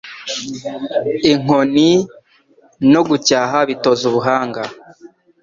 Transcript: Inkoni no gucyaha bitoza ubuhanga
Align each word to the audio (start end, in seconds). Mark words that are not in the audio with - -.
Inkoni 1.31 1.89
no 2.91 3.01
gucyaha 3.07 3.57
bitoza 3.69 4.03
ubuhanga 4.11 4.61